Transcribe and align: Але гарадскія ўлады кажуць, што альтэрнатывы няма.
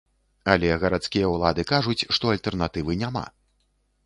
Але 0.53 0.71
гарадскія 0.83 1.29
ўлады 1.33 1.67
кажуць, 1.73 2.07
што 2.19 2.33
альтэрнатывы 2.35 2.97
няма. 3.05 3.25